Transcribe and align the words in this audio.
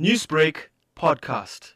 Newsbreak 0.00 0.56
podcast. 0.98 1.70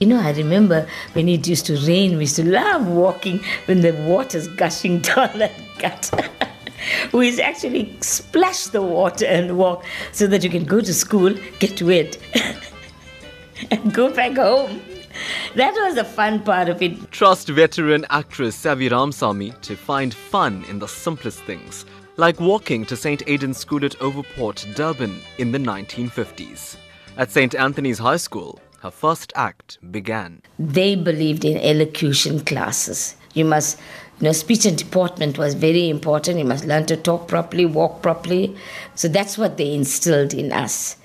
You 0.00 0.06
know, 0.06 0.18
I 0.18 0.32
remember 0.32 0.88
when 1.12 1.28
it 1.28 1.46
used 1.46 1.66
to 1.66 1.76
rain, 1.86 2.12
we 2.12 2.20
used 2.22 2.36
to 2.36 2.44
love 2.50 2.86
walking 2.86 3.44
when 3.66 3.82
the 3.82 3.92
water's 4.08 4.48
gushing 4.48 5.00
down 5.02 5.38
that 5.40 5.52
gutter. 5.78 6.26
we 7.12 7.38
actually 7.38 7.98
splash 8.00 8.68
the 8.68 8.80
water 8.80 9.26
and 9.26 9.58
walk 9.58 9.84
so 10.12 10.26
that 10.26 10.42
you 10.42 10.48
can 10.48 10.64
go 10.64 10.80
to 10.80 10.94
school, 10.94 11.34
get 11.58 11.82
wet, 11.82 12.16
and 13.70 13.92
go 13.92 14.10
back 14.10 14.36
home. 14.36 14.80
That 15.54 15.74
was 15.74 15.94
the 15.94 16.04
fun 16.04 16.42
part 16.42 16.68
of 16.68 16.82
it. 16.82 17.10
Trust 17.10 17.48
veteran 17.48 18.04
actress 18.10 18.54
Savy 18.54 18.88
Ramsamy 18.88 19.60
to 19.62 19.76
find 19.76 20.12
fun 20.12 20.64
in 20.68 20.78
the 20.78 20.88
simplest 20.88 21.40
things, 21.44 21.86
like 22.16 22.40
walking 22.40 22.84
to 22.86 22.96
St. 22.96 23.22
Aidan's 23.26 23.58
School 23.58 23.84
at 23.84 23.98
Overport, 23.98 24.74
Durban 24.74 25.20
in 25.38 25.52
the 25.52 25.58
1950s. 25.58 26.76
At 27.16 27.30
St. 27.30 27.54
Anthony's 27.54 27.98
High 27.98 28.18
School, 28.18 28.60
her 28.80 28.90
first 28.90 29.32
act 29.34 29.78
began. 29.90 30.42
They 30.58 30.94
believed 30.96 31.44
in 31.44 31.56
elocution 31.58 32.44
classes. 32.44 33.16
You 33.34 33.44
must, 33.44 33.78
you 34.20 34.24
know, 34.24 34.32
speech 34.32 34.66
and 34.66 34.76
deportment 34.76 35.38
was 35.38 35.54
very 35.54 35.88
important. 35.88 36.38
You 36.38 36.44
must 36.44 36.64
learn 36.66 36.86
to 36.86 36.96
talk 36.96 37.28
properly, 37.28 37.66
walk 37.66 38.02
properly. 38.02 38.56
So 38.94 39.08
that's 39.08 39.38
what 39.38 39.56
they 39.56 39.74
instilled 39.74 40.34
in 40.34 40.52
us. 40.52 40.96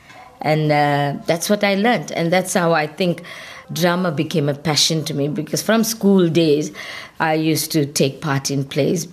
And 0.41 0.71
uh, 0.71 1.23
that's 1.25 1.49
what 1.49 1.63
I 1.63 1.75
learned. 1.75 2.11
And 2.11 2.31
that's 2.31 2.53
how 2.53 2.73
I 2.73 2.87
think 2.87 3.23
drama 3.73 4.11
became 4.11 4.49
a 4.49 4.53
passion 4.53 5.03
to 5.05 5.13
me 5.13 5.27
because 5.27 5.61
from 5.61 5.83
school 5.83 6.29
days, 6.29 6.71
I 7.19 7.33
used 7.33 7.71
to 7.73 7.85
take 7.85 8.21
part 8.21 8.51
in 8.51 8.65
plays. 8.65 9.07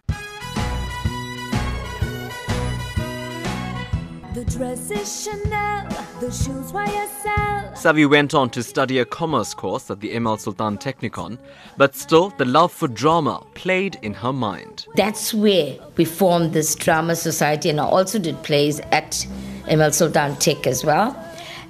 The 4.35 4.45
dress 4.45 4.91
is 4.91 5.25
Chanel, 5.25 5.89
the 6.21 6.31
shoes 6.31 6.73
YSL. 6.73 7.77
Savy 7.77 8.07
went 8.07 8.35
on 8.35 8.51
to 8.51 8.63
study 8.63 8.99
a 8.99 9.05
commerce 9.05 9.55
course 9.55 9.91
at 9.91 10.01
the 10.01 10.15
ML 10.15 10.39
Sultan 10.39 10.79
Technikon, 10.79 11.39
but 11.77 11.95
still 11.97 12.31
the 12.31 12.45
love 12.45 12.73
for 12.73 12.89
drama 12.89 13.43
played 13.55 13.99
in 14.03 14.15
her 14.15 14.33
mind. 14.33 14.87
That's 14.97 15.35
where 15.35 15.77
we 15.97 16.05
formed 16.05 16.53
this 16.53 16.75
drama 16.75 17.17
society, 17.17 17.69
and 17.69 17.81
I 17.81 17.85
also 17.85 18.19
did 18.19 18.41
plays 18.43 18.81
at 18.93 19.27
ML 19.67 19.93
Sultan 19.93 20.37
Tech 20.37 20.67
as 20.67 20.85
well. 20.85 21.17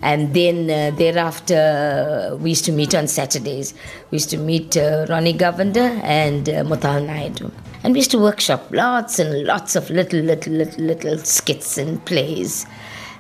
And 0.03 0.33
then 0.35 0.71
uh, 0.71 0.97
thereafter, 0.97 2.37
we 2.41 2.51
used 2.51 2.65
to 2.67 2.73
meet 2.73 2.95
on 2.95 3.09
Saturdays. 3.09 3.75
We 4.11 4.17
used 4.17 4.31
to 4.31 4.39
meet 4.39 4.77
uh, 4.77 5.07
Ronnie 5.09 5.35
Govender 5.35 6.01
and 6.03 6.49
uh, 6.49 6.65
Muthal 6.65 7.07
Naidoo. 7.07 7.51
And 7.83 7.95
we 7.95 8.01
used 8.01 8.11
to 8.13 8.19
workshop 8.19 8.69
lots 8.71 9.19
and 9.19 9.45
lots 9.45 9.77
of 9.77 9.91
little, 9.91 10.21
little, 10.21 10.53
little, 10.53 10.85
little 10.85 11.19
skits 11.19 11.79
and 11.79 12.05
plays. 12.05 12.67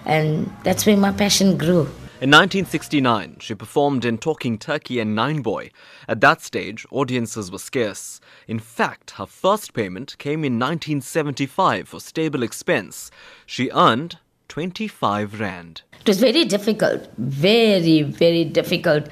And 0.05 0.53
that's 0.65 0.87
where 0.87 0.97
my 0.97 1.13
passion 1.13 1.57
grew. 1.57 1.89
In 2.21 2.31
1969, 2.31 3.37
she 3.39 3.55
performed 3.55 4.05
in 4.05 4.19
Talking 4.19 4.59
Turkey 4.59 4.99
and 4.99 5.15
Nine 5.15 5.41
Boy. 5.41 5.71
At 6.09 6.21
that 6.21 6.43
stage, 6.43 6.85
audiences 6.91 7.53
were 7.53 7.59
scarce. 7.59 8.21
In 8.49 8.59
fact, 8.59 9.13
her 9.13 9.27
first 9.27 9.73
payment 9.73 10.19
came 10.19 10.45
in 10.45 10.59
1975 10.59 11.89
for 11.89 12.01
stable 12.01 12.43
expense. 12.43 13.13
She 13.47 13.71
earned 13.71 14.19
25 14.49 15.41
rand. 15.41 15.83
It 16.01 16.09
was 16.09 16.21
very 16.21 16.45
difficult, 16.45 17.09
very, 17.19 18.03
very 18.03 18.45
difficult. 18.45 19.09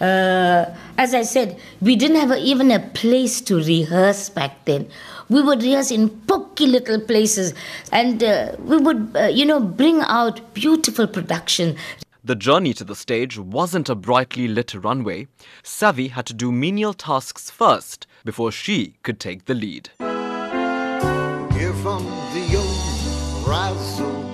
Uh, 0.00 0.66
as 0.98 1.14
I 1.14 1.22
said, 1.22 1.58
we 1.80 1.96
didn't 1.96 2.16
have 2.16 2.30
a, 2.30 2.38
even 2.38 2.70
a 2.70 2.80
place 2.80 3.40
to 3.42 3.56
rehearse 3.56 4.28
back 4.28 4.64
then. 4.64 4.88
We 5.28 5.42
would 5.42 5.62
rehearse 5.62 5.90
in 5.90 6.10
pokey 6.10 6.66
little 6.66 7.00
places, 7.00 7.54
and 7.92 8.22
uh, 8.22 8.56
we 8.58 8.76
would, 8.76 9.16
uh, 9.16 9.26
you 9.26 9.46
know, 9.46 9.60
bring 9.60 10.00
out 10.02 10.52
beautiful 10.52 11.06
production. 11.06 11.76
The 12.22 12.34
journey 12.34 12.74
to 12.74 12.84
the 12.84 12.94
stage 12.94 13.38
wasn't 13.38 13.88
a 13.88 13.94
brightly 13.94 14.48
lit 14.48 14.74
runway. 14.74 15.28
Savy 15.62 16.08
had 16.08 16.26
to 16.26 16.34
do 16.34 16.50
menial 16.50 16.94
tasks 16.94 17.50
first 17.50 18.06
before 18.24 18.50
she 18.50 18.94
could 19.02 19.20
take 19.20 19.44
the 19.44 19.54
lead. 19.54 19.90
Here 19.98 21.74
from 21.82 22.04
the 22.32 22.56
old 22.56 23.46
razzle 23.46 24.33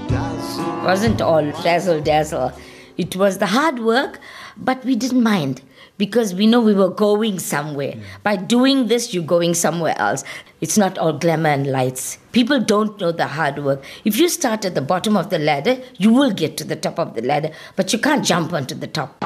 dazzle. 0.60 0.84
wasn't 0.84 1.20
all 1.20 1.44
razzle 1.64 2.00
dazzle. 2.00 2.52
It 2.96 3.16
was 3.16 3.38
the 3.38 3.46
hard 3.46 3.78
work, 3.78 4.20
but 4.56 4.84
we 4.84 4.96
didn't 4.96 5.22
mind 5.22 5.62
because 5.96 6.34
we 6.34 6.46
know 6.46 6.60
we 6.60 6.74
were 6.74 6.90
going 6.90 7.38
somewhere. 7.38 7.94
By 8.22 8.36
doing 8.36 8.88
this, 8.88 9.12
you're 9.14 9.22
going 9.22 9.54
somewhere 9.54 9.94
else. 9.98 10.24
It's 10.60 10.78
not 10.78 10.98
all 10.98 11.12
glamour 11.12 11.50
and 11.50 11.66
lights. 11.66 12.18
People 12.32 12.60
don't 12.60 12.98
know 13.00 13.12
the 13.12 13.26
hard 13.26 13.62
work. 13.64 13.82
If 14.04 14.18
you 14.18 14.28
start 14.28 14.64
at 14.64 14.74
the 14.74 14.82
bottom 14.82 15.16
of 15.16 15.30
the 15.30 15.38
ladder, 15.38 15.78
you 15.98 16.12
will 16.12 16.30
get 16.30 16.56
to 16.58 16.64
the 16.64 16.76
top 16.76 16.98
of 16.98 17.14
the 17.14 17.22
ladder, 17.22 17.50
but 17.76 17.92
you 17.92 17.98
can't 17.98 18.24
jump 18.24 18.52
onto 18.52 18.74
the 18.74 18.86
top. 18.86 19.22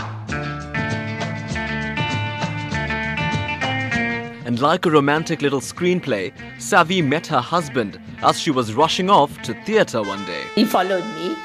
And 4.46 4.60
like 4.60 4.84
a 4.84 4.90
romantic 4.90 5.42
little 5.42 5.60
screenplay, 5.60 6.32
Savy 6.60 7.02
met 7.02 7.26
her 7.28 7.40
husband 7.40 7.98
as 8.24 8.40
she 8.40 8.50
was 8.50 8.74
rushing 8.74 9.10
off 9.10 9.40
to 9.42 9.54
theatre 9.64 10.02
one 10.02 10.24
day. 10.24 10.42
He 10.54 10.64
followed 10.64 11.04
me. 11.16 11.36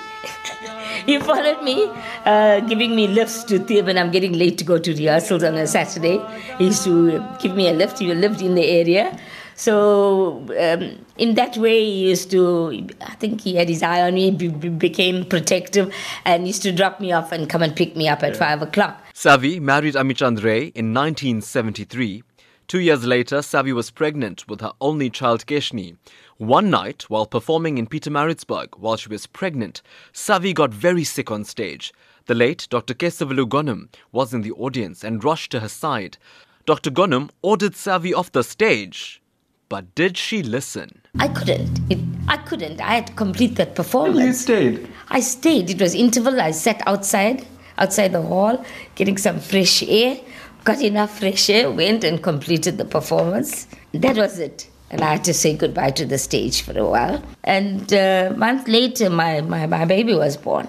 he 1.05 1.19
followed 1.19 1.63
me, 1.63 1.89
uh, 2.25 2.59
giving 2.61 2.95
me 2.95 3.07
lifts 3.07 3.43
to 3.45 3.59
theatre 3.59 3.85
when 3.85 3.97
I'm 3.97 4.11
getting 4.11 4.33
late 4.33 4.57
to 4.59 4.63
go 4.65 4.77
to 4.77 4.93
rehearsals 4.93 5.43
on 5.43 5.55
a 5.55 5.67
Saturday. 5.67 6.19
He 6.57 6.65
used 6.65 6.83
to 6.85 7.25
give 7.39 7.55
me 7.55 7.67
a 7.69 7.73
lift. 7.73 7.99
He 7.99 8.13
lived 8.13 8.41
in 8.41 8.55
the 8.55 8.65
area. 8.65 9.17
So, 9.55 10.45
um, 10.57 11.05
in 11.17 11.35
that 11.35 11.57
way, 11.57 11.83
he 11.83 12.09
used 12.09 12.31
to, 12.31 12.87
I 13.01 13.15
think 13.15 13.41
he 13.41 13.55
had 13.55 13.67
his 13.67 13.83
eye 13.83 14.01
on 14.03 14.13
me, 14.13 14.31
be, 14.31 14.47
be- 14.47 14.69
became 14.69 15.25
protective, 15.25 15.93
and 16.23 16.47
used 16.47 16.61
to 16.63 16.71
drop 16.71 17.01
me 17.01 17.11
off 17.11 17.33
and 17.33 17.49
come 17.49 17.61
and 17.61 17.75
pick 17.75 17.93
me 17.97 18.07
up 18.07 18.23
at 18.23 18.37
five 18.37 18.61
o'clock. 18.61 19.01
Savy 19.13 19.59
married 19.59 19.95
Amichand 19.95 20.41
Ray 20.41 20.67
in 20.67 20.93
1973. 20.93 22.23
Two 22.69 22.79
years 22.79 23.03
later, 23.03 23.41
Savy 23.41 23.73
was 23.73 23.89
pregnant 23.89 24.47
with 24.47 24.61
her 24.61 24.73
only 24.79 25.09
child 25.09 25.47
Keshni. 25.47 25.97
One 26.37 26.69
night, 26.69 27.09
while 27.09 27.25
performing 27.25 27.79
in 27.79 27.87
Pietermaritzburg 27.87 28.77
while 28.77 28.95
she 28.95 29.09
was 29.09 29.25
pregnant, 29.25 29.81
Savy 30.13 30.53
got 30.53 30.71
very 30.71 31.03
sick 31.03 31.31
on 31.31 31.45
stage. 31.45 31.91
The 32.27 32.35
late 32.35 32.67
Dr. 32.69 32.93
Kesavaloo 32.93 33.47
Goonam 33.49 33.89
was 34.11 34.35
in 34.35 34.43
the 34.43 34.51
audience 34.51 35.03
and 35.03 35.23
rushed 35.23 35.51
to 35.53 35.61
her 35.61 35.67
side. 35.67 36.19
Dr. 36.67 36.91
Goonam 36.91 37.31
ordered 37.41 37.75
Savy 37.75 38.13
off 38.13 38.31
the 38.31 38.43
stage. 38.43 39.19
But 39.67 39.95
did 39.95 40.15
she 40.15 40.43
listen? 40.43 41.01
I 41.17 41.27
couldn't. 41.27 41.79
It, 41.89 41.97
I 42.27 42.37
couldn't. 42.37 42.81
I 42.81 42.93
had 42.93 43.07
to 43.07 43.13
complete 43.13 43.55
that 43.55 43.73
performance. 43.73 44.17
And 44.19 44.27
You 44.27 44.33
stayed. 44.33 44.89
I 45.07 45.21
stayed. 45.21 45.71
It 45.71 45.81
was 45.81 45.95
interval. 45.95 46.39
I 46.39 46.51
sat 46.51 46.83
outside, 46.85 47.47
outside 47.79 48.11
the 48.11 48.21
hall, 48.21 48.63
getting 48.93 49.17
some 49.17 49.39
fresh 49.39 49.81
air. 49.81 50.19
Got 50.63 50.81
enough 50.81 51.19
fresh 51.19 51.49
air, 51.49 51.71
went 51.71 52.03
and 52.03 52.21
completed 52.21 52.77
the 52.77 52.85
performance. 52.85 53.67
That 53.93 54.17
was 54.17 54.39
it. 54.39 54.69
And 54.91 55.01
I 55.01 55.13
had 55.13 55.23
to 55.25 55.33
say 55.33 55.55
goodbye 55.55 55.91
to 55.91 56.05
the 56.05 56.17
stage 56.17 56.61
for 56.61 56.77
a 56.77 56.85
while. 56.85 57.23
And 57.43 57.91
uh, 57.93 58.31
a 58.31 58.37
month 58.37 58.67
later, 58.67 59.09
my, 59.09 59.41
my, 59.41 59.67
my 59.67 59.85
baby 59.85 60.15
was 60.15 60.35
born. 60.35 60.67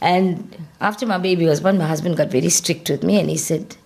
And 0.00 0.66
after 0.80 1.06
my 1.06 1.18
baby 1.18 1.46
was 1.46 1.60
born, 1.60 1.78
my 1.78 1.86
husband 1.86 2.16
got 2.16 2.28
very 2.28 2.50
strict 2.50 2.90
with 2.90 3.02
me 3.02 3.18
and 3.18 3.30
he 3.30 3.38
said, 3.38 3.76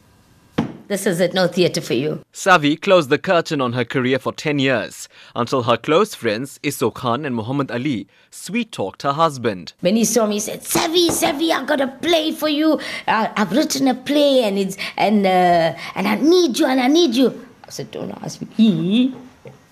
This 0.88 1.06
is 1.06 1.20
it, 1.20 1.34
no 1.34 1.46
theatre 1.46 1.82
for 1.82 1.92
you. 1.92 2.24
Savy 2.32 2.74
closed 2.74 3.10
the 3.10 3.18
curtain 3.18 3.60
on 3.60 3.74
her 3.74 3.84
career 3.84 4.18
for 4.18 4.32
10 4.32 4.58
years 4.58 5.06
until 5.36 5.64
her 5.64 5.76
close 5.76 6.14
friends 6.14 6.58
Iso 6.62 6.92
Khan 6.92 7.26
and 7.26 7.36
Muhammad 7.36 7.70
Ali 7.70 8.08
sweet 8.30 8.72
talked 8.72 9.02
her 9.02 9.12
husband. 9.12 9.74
When 9.80 9.96
he 9.96 10.06
saw 10.06 10.26
me, 10.26 10.34
he 10.34 10.40
said, 10.40 10.62
"Savy, 10.64 11.10
Savy, 11.10 11.52
I've 11.52 11.66
got 11.66 11.82
a 11.82 11.88
play 11.88 12.32
for 12.32 12.48
you. 12.48 12.80
I, 13.06 13.30
I've 13.36 13.52
written 13.52 13.86
a 13.86 13.94
play, 13.94 14.44
and 14.44 14.58
it's 14.58 14.78
and 14.96 15.26
uh, 15.26 15.76
and 15.94 16.08
I 16.08 16.14
need 16.14 16.58
you, 16.58 16.64
and 16.64 16.80
I 16.80 16.86
need 16.86 17.14
you." 17.14 17.46
I 17.66 17.70
said, 17.70 17.90
"Don't 17.90 18.10
ask 18.22 18.40
me." 18.58 19.14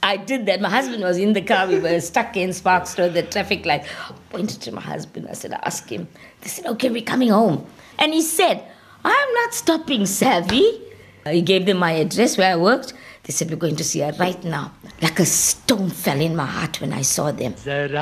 I 0.02 0.18
did 0.18 0.44
that. 0.46 0.60
My 0.60 0.68
husband 0.68 1.02
was 1.02 1.16
in 1.16 1.32
the 1.32 1.40
car. 1.40 1.66
We 1.66 1.78
were 1.78 1.98
stuck 2.00 2.36
in 2.36 2.52
Sparks 2.52 2.98
Road, 2.98 3.14
the 3.14 3.22
traffic 3.22 3.64
light. 3.64 3.84
I 4.10 4.12
pointed 4.28 4.60
to 4.62 4.70
my 4.72 4.82
husband. 4.82 5.28
I 5.30 5.32
said, 5.32 5.52
"Ask 5.64 5.88
him." 5.88 6.08
They 6.42 6.48
said, 6.48 6.66
"Okay, 6.66 6.90
we're 6.90 7.02
coming 7.02 7.30
home." 7.30 7.66
And 7.98 8.12
he 8.12 8.20
said, 8.20 8.62
"I'm 9.02 9.32
not 9.32 9.54
stopping, 9.54 10.04
Savy." 10.04 10.82
He 11.30 11.42
gave 11.42 11.66
them 11.66 11.78
my 11.78 11.92
address 11.92 12.38
where 12.38 12.52
I 12.52 12.56
worked. 12.56 12.92
They 13.24 13.32
said, 13.32 13.50
We're 13.50 13.56
going 13.56 13.76
to 13.76 13.84
see 13.84 14.00
her 14.00 14.12
right 14.18 14.42
now. 14.44 14.72
Like 15.02 15.18
a 15.18 15.26
stone 15.26 15.90
fell 15.90 16.20
in 16.20 16.36
my 16.36 16.46
heart 16.46 16.80
when 16.80 16.92
I 16.92 17.02
saw 17.02 17.32
them. 17.32 17.54
And 17.66 17.92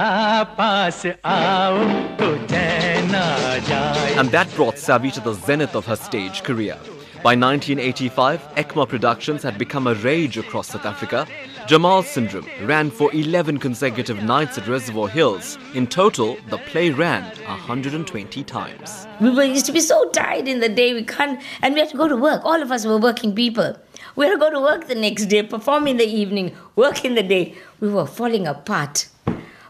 that 4.31 4.55
brought 4.55 4.79
Savy 4.79 5.11
to 5.13 5.21
the 5.21 5.33
zenith 5.33 5.75
of 5.75 5.87
her 5.87 5.97
stage 5.97 6.43
career. 6.43 6.79
By 7.23 7.35
1985, 7.35 8.43
ECMA 8.57 8.87
Productions 8.87 9.43
had 9.43 9.57
become 9.57 9.87
a 9.87 9.95
rage 9.95 10.37
across 10.37 10.69
South 10.69 10.85
Africa 10.85 11.27
Jamal 11.67 12.03
Syndrome 12.03 12.47
ran 12.65 12.91
for 12.91 13.11
11 13.15 13.59
consecutive 13.59 14.23
nights 14.23 14.59
at 14.59 14.69
Reservoir 14.69 15.09
Hills. 15.09 15.57
In 15.73 15.87
total, 15.87 16.37
the 16.51 16.59
play 16.59 16.91
ran 16.91 17.23
120 17.47 18.45
times. 18.45 19.07
We 19.19 19.31
were 19.31 19.45
used 19.45 19.65
to 19.67 19.73
be 19.73 19.81
so 19.81 20.11
tired 20.11 20.47
in 20.47 20.61
the 20.61 20.69
day, 20.69 20.93
we 20.93 21.05
can't, 21.05 21.41
and 21.63 21.73
we 21.73 21.81
had 21.81 21.89
to 21.89 21.97
go 21.97 22.07
to 22.07 22.17
work. 22.17 22.45
All 22.45 22.61
of 22.61 22.71
us 22.71 22.85
were 22.85 22.99
working 22.99 23.35
people. 23.35 23.79
We 24.15 24.27
had 24.27 24.33
to 24.33 24.39
go 24.39 24.51
to 24.51 24.61
work 24.61 24.89
the 24.89 24.95
next 24.95 25.25
day, 25.27 25.43
perform 25.43 25.87
in 25.87 25.97
the 25.97 26.05
evening, 26.05 26.55
work 26.77 27.03
in 27.03 27.15
the 27.15 27.23
day. 27.23 27.55
We 27.81 27.89
were 27.89 28.07
falling 28.07 28.47
apart. 28.47 29.09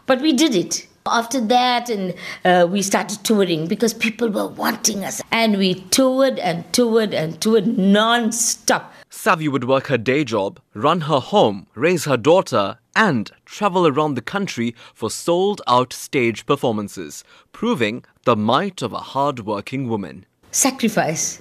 But 0.05 0.19
we 0.19 0.33
did 0.33 0.53
it. 0.53 0.87
After 1.07 1.39
that, 1.39 1.87
and 1.87 2.15
uh, 2.43 2.65
we 2.67 2.81
started 2.81 3.23
touring 3.23 3.67
because 3.67 3.93
people 3.93 4.27
were 4.27 4.47
wanting 4.47 5.05
us, 5.05 5.21
and 5.31 5.55
we 5.55 5.75
toured 5.75 6.39
and 6.39 6.71
toured 6.73 7.13
and 7.13 7.39
toured 7.39 7.77
non-stop. 7.77 8.91
Savy 9.11 9.47
would 9.47 9.65
work 9.65 9.85
her 9.87 9.99
day 9.99 10.23
job, 10.23 10.59
run 10.73 11.01
her 11.01 11.19
home, 11.19 11.67
raise 11.75 12.05
her 12.05 12.17
daughter, 12.17 12.79
and 12.95 13.31
travel 13.45 13.85
around 13.85 14.15
the 14.15 14.21
country 14.21 14.73
for 14.95 15.11
sold 15.11 15.61
out 15.67 15.93
stage 15.93 16.47
performances, 16.47 17.23
proving 17.51 18.03
the 18.23 18.35
might 18.35 18.81
of 18.81 18.91
a 18.91 18.97
hard 18.97 19.41
working 19.41 19.87
woman. 19.87 20.25
Sacrifice. 20.49 21.39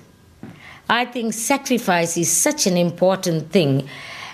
I 0.91 1.07
think 1.07 1.33
sacrifice 1.33 2.19
is 2.19 2.31
such 2.31 2.67
an 2.67 2.77
important 2.77 3.51
thing. 3.51 3.89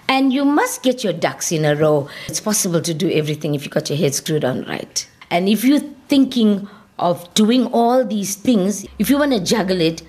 And 0.08 0.32
you 0.32 0.44
must 0.44 0.82
get 0.82 1.04
your 1.04 1.12
ducks 1.12 1.52
in 1.52 1.64
a 1.64 1.76
row. 1.76 2.08
It's 2.26 2.40
possible 2.40 2.80
to 2.80 2.92
do 2.92 3.08
everything 3.12 3.54
if 3.54 3.64
you 3.64 3.70
got 3.70 3.88
your 3.88 3.98
head 3.98 4.12
screwed 4.12 4.44
on 4.44 4.64
right. 4.64 5.06
And 5.30 5.48
if 5.48 5.64
you're 5.64 5.80
thinking 6.08 6.68
of 6.98 7.32
doing 7.34 7.66
all 7.66 8.04
these 8.04 8.34
things, 8.34 8.84
if 8.98 9.08
you 9.08 9.18
want 9.18 9.32
to 9.32 9.40
juggle 9.40 9.80
it, 9.80 10.02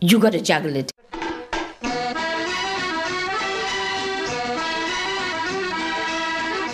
you 0.00 0.18
got 0.18 0.32
to 0.32 0.40
juggle 0.40 0.74
it. 0.74 0.90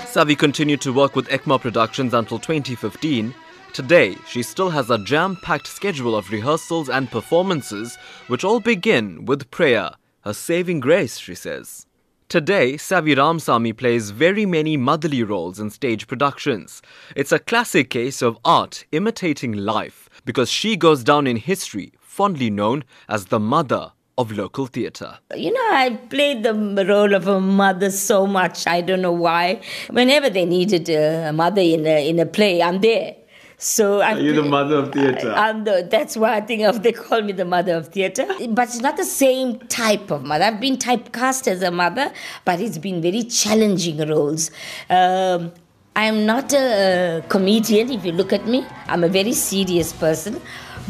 Savy 0.07 0.37
continued 0.37 0.81
to 0.83 0.93
work 0.93 1.17
with 1.17 1.29
ECMA 1.29 1.61
Productions 1.61 2.15
until 2.15 2.39
2015. 2.39 3.35
Today, 3.73 4.15
she 4.29 4.43
still 4.43 4.69
has 4.71 4.91
a 4.91 4.99
jam 4.99 5.37
packed 5.43 5.67
schedule 5.67 6.15
of 6.15 6.31
rehearsals 6.31 6.91
and 6.91 7.11
performances, 7.11 7.97
which 8.29 8.45
all 8.45 8.61
begin 8.61 9.25
with 9.25 9.51
prayer, 9.51 9.91
her 10.21 10.35
saving 10.35 10.81
grace, 10.81 11.17
she 11.19 11.35
says. 11.35 11.87
Today, 12.33 12.79
Savy 12.79 13.15
Ramsamy 13.15 13.77
plays 13.77 14.09
very 14.09 14.47
many 14.47 14.79
motherly 14.79 15.23
roles 15.23 15.61
in 15.61 15.69
stage 15.69 16.07
productions. 16.07 16.81
It's 17.15 17.31
a 17.31 17.39
classic 17.39 17.91
case 17.91 18.23
of 18.23 18.39
art 18.43 18.87
imitating 18.91 19.53
life 19.53 20.09
because 20.25 20.51
she 20.51 20.75
goes 20.75 21.05
down 21.05 21.27
in 21.27 21.37
history, 21.37 21.93
fondly 22.01 22.49
known 22.49 22.85
as 23.07 23.27
the 23.27 23.39
mother 23.39 23.93
of 24.17 24.33
local 24.33 24.65
theatre. 24.65 25.19
You 25.37 25.53
know, 25.53 25.69
I 25.73 25.99
played 26.09 26.43
the 26.43 26.55
role 26.89 27.13
of 27.13 27.29
a 27.29 27.39
mother 27.39 27.91
so 27.91 28.27
much. 28.27 28.67
I 28.67 28.81
don't 28.81 29.03
know 29.03 29.13
why. 29.13 29.61
Whenever 29.91 30.31
they 30.31 30.47
needed 30.47 30.89
a 30.89 31.35
mother 31.35 31.61
in 31.61 31.87
a, 31.87 32.09
in 32.09 32.19
a 32.19 32.25
play, 32.25 32.63
I'm 32.63 32.81
there. 32.81 33.17
So 33.63 34.01
I, 34.01 34.19
you 34.19 34.33
the 34.35 34.43
mother 34.43 34.75
of 34.75 34.93
theatre? 34.93 35.33
I'm 35.33 35.63
the, 35.63 35.87
that's 35.89 36.17
why 36.17 36.35
I 36.35 36.41
think 36.41 36.63
of 36.65 36.83
they 36.83 36.91
call 36.91 37.23
me 37.23 37.31
the 37.31 37.45
mother 37.45 37.77
of 37.77 37.89
theatre. 37.89 38.27
But 38.49 38.67
it's 38.67 38.81
not 38.81 38.97
the 38.97 39.05
same 39.05 39.61
type 39.69 40.11
of 40.11 40.25
mother. 40.25 40.47
I've 40.47 40.59
been 40.59 40.77
typecast 40.77 41.47
as 41.47 41.63
a 41.63 41.71
mother, 41.71 42.13
but 42.45 42.59
it's 42.59 42.77
been 42.77 43.01
very 43.01 43.23
challenging 43.23 43.99
roles. 44.09 44.51
Um, 44.91 45.53
I'm 45.95 46.27
not 46.27 46.53
a 46.53 47.23
comedian. 47.29 47.93
If 47.93 48.05
you 48.05 48.11
look 48.11 48.33
at 48.33 48.49
me, 48.49 48.67
I'm 48.89 49.05
a 49.05 49.09
very 49.09 49.33
serious 49.33 49.93
person. 49.93 50.41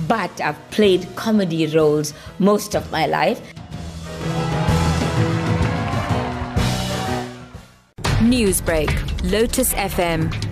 But 0.09 0.41
I've 0.41 0.71
played 0.71 1.07
comedy 1.15 1.67
roles 1.67 2.15
most 2.39 2.75
of 2.75 2.91
my 2.91 3.05
life. 3.05 3.39
Newsbreak, 8.23 9.31
Lotus 9.31 9.75
FM, 9.75 10.52